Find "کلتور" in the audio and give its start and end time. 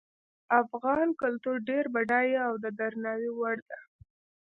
1.21-1.55